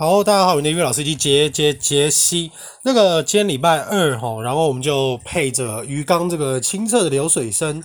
[0.00, 2.50] 好，大家好，我的音乐老师机杰杰杰西。
[2.84, 7.84] 那个今天礼拜二哈，然后我们就配着鱼缸这个清澈的流水声，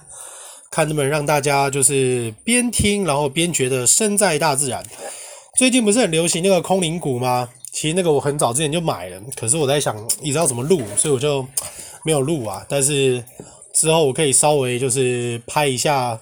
[0.72, 4.82] 看能不能让大家就是边听然后边觉得身在大自然。
[5.58, 7.50] 最近不是很流行那个空灵鼓吗？
[7.74, 11.46] 其实那个我很早之前就买了，可是我在想你知道怎么录，所以我就
[12.06, 12.66] 没有录啊。
[12.70, 13.22] 但是
[13.74, 16.18] 之后我可以稍微就是拍一下，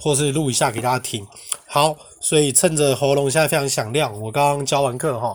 [0.00, 1.24] 或是录一下给大家听。
[1.68, 1.96] 好。
[2.20, 5.34] 所以趁着喉咙现在非常响亮，我刚刚教完课哈，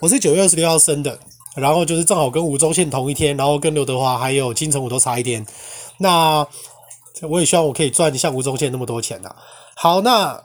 [0.00, 1.18] 我是九月二十六号生的，
[1.56, 5.46] 然后就是正好跟吴宗宪同一天，然后跟刘德华还有金城武都差一天。
[6.00, 6.46] 那
[7.22, 9.34] 我也希望我可以赚像吴宗宪那么多钱呐。
[9.74, 10.42] 好，那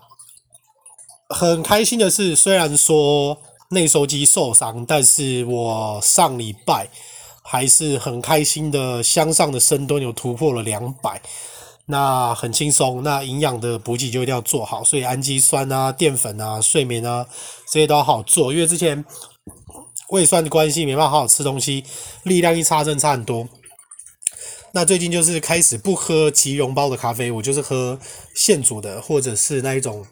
[1.28, 3.38] 很开心的是，虽然说。
[3.70, 6.88] 内收肌受伤，但是我上礼拜
[7.44, 11.22] 还是很开心的，向上的深蹲有突破了两百，
[11.88, 13.03] 那很轻松。
[13.03, 17.26] 那营养的补给就一定要做好，所以氨基酸啊、淀粉啊、睡眠啊
[17.68, 18.53] 这些都要好做。
[18.53, 19.03] 因为之前
[20.09, 21.84] 胃酸的关系，没办法好好吃东西，
[22.24, 23.47] 力量一差，真差很多。
[24.74, 27.97] 那最近就是开始不喝即溶包的咖啡，我就是喝
[28.36, 30.06] 现煮的，或者是那一种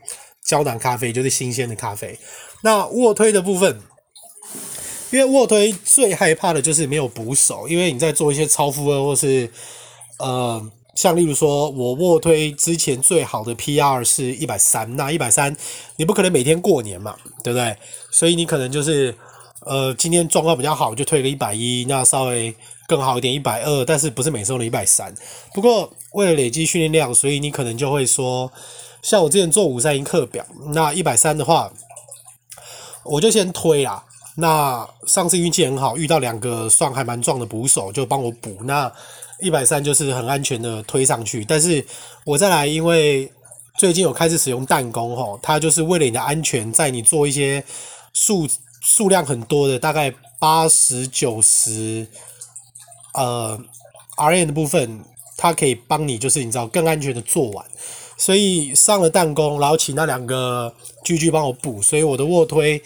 [0.44, 2.18] 胶囊咖啡，就是新鲜的咖啡。
[2.66, 3.82] 那卧推的部分，
[5.12, 9.52] 因为卧推最害怕的就是没有捕手，因为你在做一些超负荷或是
[10.18, 10.66] 呃，
[10.96, 15.54] 像例如说我卧推之前最好的 PR 是一百三，那一百三
[15.98, 17.76] 你不可能每天过年嘛，对不对？
[18.12, 19.14] 所以你可能就是
[19.66, 22.56] 呃，今天状况比较好就推个一百一，那稍微
[22.88, 25.14] 更好一点一百二，但是不是每次都一百三。
[25.54, 28.50] 不过为了累积训练量，所以你可能就会说，
[29.02, 31.74] 像我之前做五三一课表，那一百三的话。
[33.04, 34.04] 我就先推啦。
[34.36, 38.58] 那上次运气很好，遇到两个算还蛮壮的捕手，就帮我补。
[38.64, 38.92] 那
[39.40, 41.46] 一百三就是很安全的推上去。
[41.46, 41.86] 但是
[42.24, 43.32] 我再来，因为
[43.78, 47.64] 最近有开始使用弹弓吼，它就是为了你的安全，在你做一些
[48.14, 48.48] 数
[48.82, 52.08] 数量很多的，大概八十九十
[53.14, 53.60] 呃
[54.18, 55.04] ，R N 的部分，
[55.44, 57.66] 它可以帮你就是你知道更安全的做完。
[58.16, 60.74] 所以上了弹弓，然后请那两个
[61.04, 62.82] GG 帮我补，所以我的卧推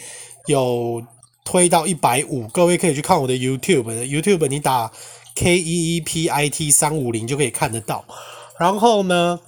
[0.48, 1.04] 有
[1.45, 2.48] 推到一百五。
[2.48, 4.92] 各位可以去看我的 YouTube，YouTube 你打
[5.36, 8.04] K E E P I T 三五零就可以看得到。
[8.59, 9.39] 然后呢，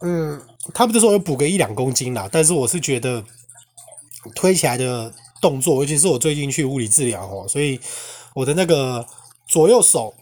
[0.00, 0.40] 嗯，
[0.72, 3.22] 他们就说有补个一两公斤啦，但是我是觉得
[4.34, 5.12] 推起来的
[5.42, 7.78] 动作，尤其是我最近去物理治疗哦，所以
[8.32, 9.06] 我的那个
[9.46, 10.14] 左右手。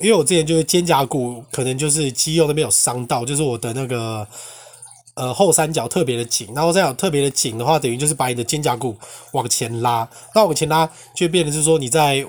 [0.00, 4.26] 因为我之前就是肩胛骨可能就是肌肉那边有伤到，就是我的那个
[5.14, 8.96] 呃后三角特别的紧，然后这样特别的紧的话，等于就是把你的肩胛骨
[9.32, 12.26] 往前拉，那往前拉就变成是说你在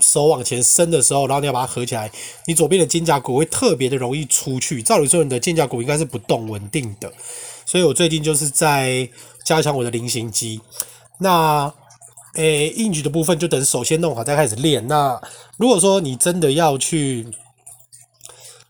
[0.00, 2.10] 手往前伸的时候，然后你要把它合起来，
[2.46, 4.80] 你左边的肩胛骨会特别的容易出去。
[4.80, 7.12] 照理说你的肩胛骨应该是不动稳定的，
[7.66, 9.08] 所以我最近就是在
[9.44, 10.60] 加强我的菱形肌。
[11.18, 11.72] 那
[12.38, 14.86] 诶，硬举的部分就等手先弄好再开始练。
[14.86, 15.20] 那
[15.56, 17.26] 如果说你真的要去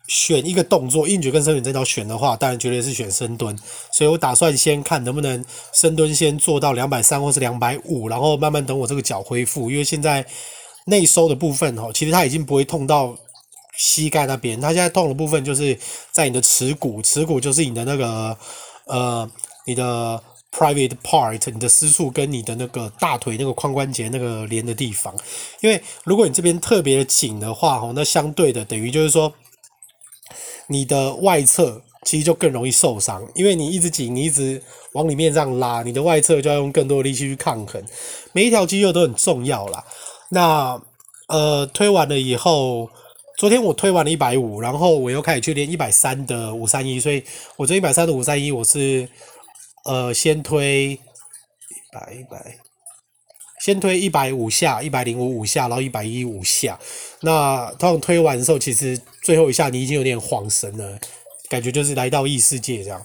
[0.06, 3.54] 选一个动作，硬举跟深蹲真的要选的话，当然绝对是选深蹲。
[3.92, 5.44] 所以我打算先看能不能
[5.74, 9.70] 深蹲先做到两百三或是两百五，然后慢慢等我这个脚恢复。
[9.70, 10.24] 因为现在
[10.86, 13.14] 内收的部分哦，其实它已经不会痛到
[13.76, 15.78] 膝盖那边，它现在痛的部分就是
[16.10, 18.34] 在你的耻骨，耻骨就是你的那个
[18.86, 19.30] 呃，
[19.66, 20.22] 你的。
[20.50, 25.14] Private part，你的私处跟你的那个大腿那个髋关节那个连的地方，
[25.60, 29.32] 因为如果你这边特别的紧的话，吼，那相对的等于就是说，
[30.68, 34.60] 你的外侧其实就更容易受伤，因为你一直紧，你一直
[34.94, 37.80] 往里面这样拉，你的外侧就要用更多的力气去抗衡。
[38.32, 39.84] 每一条肌肉都很重要啦。
[40.30, 40.80] 那
[41.28, 42.90] 呃，推完了以后，
[43.36, 47.22] 昨天我推完了一百五，然后我又开始去练一百三的五三一，所以
[47.56, 49.06] 我这一百三的五三一我是。
[49.84, 50.98] 呃，先推一
[51.92, 52.58] 百一百，
[53.60, 56.78] 先推一百五下，一百零五五下，然后一百一五下。
[57.22, 60.98] 那通常推完的时候，其实最后一下你已经有点恍神了，
[61.48, 63.02] 感觉就是来到异世界这样。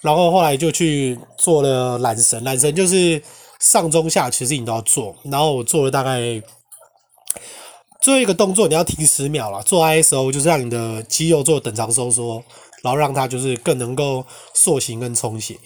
[0.00, 3.22] 然后后来就去做了缆绳，缆绳就是
[3.58, 5.16] 上中下其实你都要做。
[5.24, 6.20] 然后我做了大概
[8.02, 9.62] 最后一个动作，你要停十秒了。
[9.62, 12.44] 做 ISO 就是让你的肌肉做等长收缩，
[12.82, 15.56] 然后让它就是更能够塑形跟充血。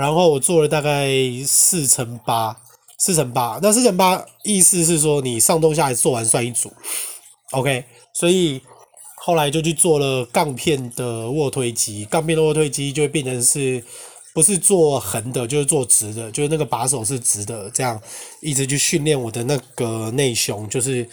[0.00, 1.10] 然后我做了大概
[1.46, 2.56] 四乘八，
[2.98, 3.58] 四乘八。
[3.62, 6.72] 那四乘八意思是说你上中下来做完算一组
[7.50, 7.84] ，OK。
[8.14, 8.62] 所以
[9.16, 13.84] 后来就去做了杠片的卧推机，杠片的卧推机就会变成是
[14.32, 18.00] 不是做横的，就是做直的，就是那个把手是直的，这样
[18.40, 21.06] 一直去训练我的那个内胸，就是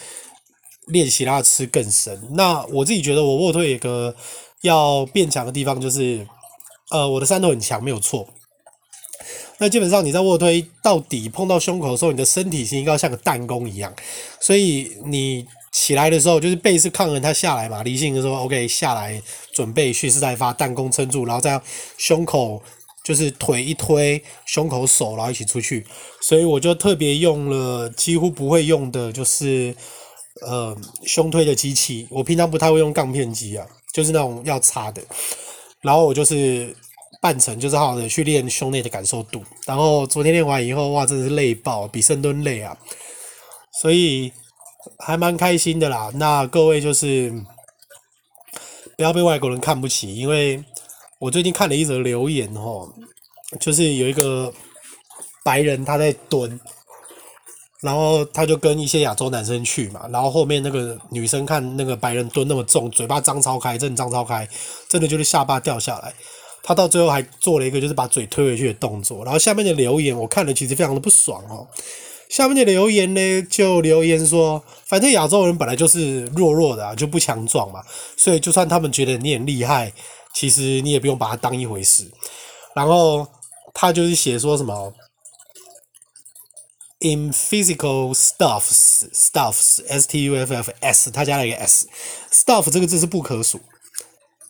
[0.88, 2.18] 练习让它吃更深。
[2.32, 4.16] 那我自己觉得我卧推一个
[4.62, 6.26] 要变强的地方就是，
[6.92, 8.26] 呃，我的三头很强，没有错。
[9.60, 13.92] 那基本上你在卧推到底碰到胸口的时候，你的身体应该像个弹弓一样，
[14.40, 19.20] 所以你起来的时候就是背是抗衡它下来嘛，离心的时候 OK 下来
[19.52, 21.60] 准备蓄势待发，弹弓撑住，然后再
[21.98, 22.62] 胸口
[23.04, 25.84] 就是腿一推，胸口手然后一起出去，
[26.22, 29.76] 所以我就特别用了几乎不会用的就是
[30.46, 35.02] 呃胸推的机器，我平常不太会用杠片机啊，就是那种要插的，
[35.82, 36.76] 然后我就是。
[37.20, 42.78] 半程就是好好的去练胸内的感受度，然后昨天练完以后，哇，真的是累爆，比深蹲累啊，
[43.82, 44.32] 所以
[45.00, 46.12] 还蛮开心的啦。
[46.16, 47.34] 那各位就是
[48.96, 50.64] 不要被外国人看不起，因为
[51.20, 52.88] 我最近看了一则留言哦，
[53.60, 54.54] 就是有一个
[55.44, 56.60] 白人他在蹲，
[57.82, 64.48] 然后他就跟一些亚洲男生去嘛，然后后面那个女生看那个白人蹲那么重，嘴巴张超开，真的张超开，
[64.88, 66.14] 真的就是下巴掉下来。
[66.68, 71.66] 他到最后还做了一个就是把嘴推回去的动作，然后下面的留言我看了其实非常的不爽哦。
[72.28, 77.82] 下面的留言呢就留言说，反正亚洲人本来就是弱弱的啊，就不强壮嘛，
[78.18, 79.94] 所以就算他们觉得你很厉害，
[80.34, 82.12] 其实你也不用把它当一回事。
[82.76, 83.26] 然后
[83.74, 84.94] 他就是写说什么
[87.00, 93.62] ，in physical stuffs stuffs s t u f f s，他加了一个 s，stuff 这个字是不可数。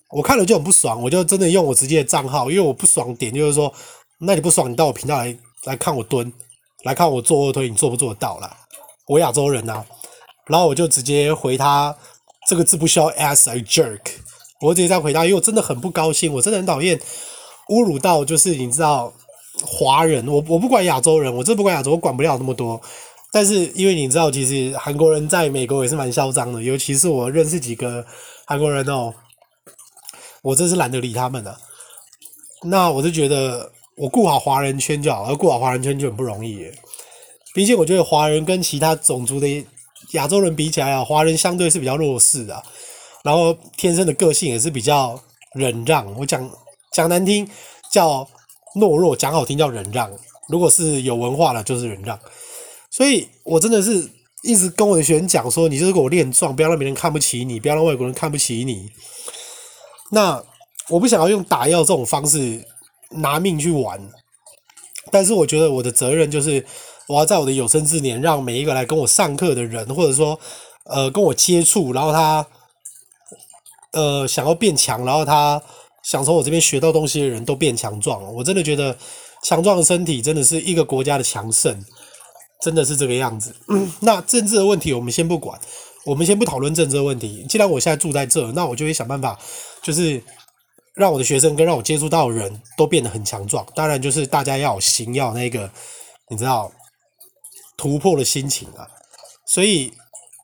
[0.09, 3.73] 我看了就很不爽，我就真的用我直接的账号，因为我不爽点就是说，
[4.19, 6.31] 那你不爽，你到我频道来来看我蹲，
[6.83, 8.55] 来看我做卧推，你做不做得到啦？
[9.05, 9.85] 我亚洲人呐、啊，
[10.45, 11.93] 然后我就直接回他
[12.47, 13.99] 这个字不需要 as a jerk，
[14.61, 16.97] 我直接这样回答，因为我真的很不高兴，我真的很讨厌
[17.69, 19.13] 侮辱到就是你知道
[19.61, 22.81] 华人，我我不管亚洲人，我真不管亚洲，我管不了那么多，
[23.33, 28.05] 但是因为你知道，其实韩国人在美国也是蛮嚣张的，尤其是我认识几个
[28.45, 29.13] 韩国人哦。
[30.47, 31.59] 我真是懒得理他们了。
[32.63, 36.73] 那我就觉得，我顾好华人圈就好，而顾好华人圈就很不容易耶。
[37.53, 39.65] 毕竟我觉得华人跟其他种族的
[40.13, 42.63] 亚洲人比起来啊，华人相对是比较弱势的，
[43.23, 45.19] 然后天生的个性也是比较
[45.53, 46.05] 忍让。
[46.17, 46.49] 我讲
[46.93, 47.45] 讲难听
[47.91, 48.25] 叫
[48.75, 50.09] 懦弱，讲好听叫忍让。
[50.47, 52.17] 如果是有文化的，就是忍让。
[52.89, 54.09] 所以我真的是
[54.43, 58.89] 一直跟我的学员讲说，你就是给我练壮，不要让别人看不起你，不要让外国人看不起你。
[60.11, 60.41] 那
[60.89, 62.65] 我不想要用打药这种方式
[63.09, 63.99] 拿命去玩，
[65.11, 66.65] 但是我觉得我的责任就是，
[67.07, 70.39] 我要在我的有生之年，让每一个来跟我上课的人，或者说
[70.85, 72.47] 呃跟我接触，然后他
[73.91, 75.61] 呃想要变强，然后他
[76.03, 78.23] 想从我这边学到东西的人都变强壮。
[78.33, 78.97] 我真的觉得
[79.43, 81.83] 强壮的身体真的是一个国家的强盛，
[82.61, 83.53] 真的是这个样子。
[83.99, 85.59] 那政治的问题我们先不管。
[86.07, 87.45] 我们先不讨论政治的问题。
[87.49, 89.37] 既然我现在住在这，那我就会想办法，
[89.83, 90.23] 就是
[90.95, 93.67] 让我的学生跟让我接触到的人都变得很强壮。
[93.75, 95.69] 当然，就是大家要有心，要有那个
[96.29, 96.71] 你知道
[97.75, 98.87] 突破的心情啊。
[99.45, 99.91] 所以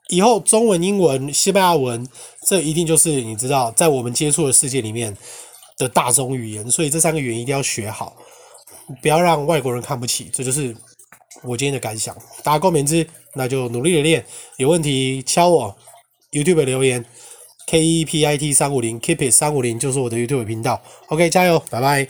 [0.09, 2.05] 以后中文、英文、西班牙文，
[2.45, 5.15] 这一定就是你知道，在我们接触的世界里面
[5.77, 6.69] 的大众语言。
[6.69, 8.17] 所以这三个语言一定要学好，
[9.01, 10.29] 不要让外国人看不起。
[10.33, 10.75] 这就是
[11.41, 12.15] 我今天的感想。
[12.43, 13.07] 大家共勉之。
[13.35, 14.23] 那就努力的练，
[14.57, 15.75] 有问题敲我
[16.31, 17.03] YouTube 留言
[17.65, 20.79] ，K E P I T 三五零，K E P I T 三五零就是我的 YouTube 频道。
[21.07, 22.07] OK，加油，拜拜。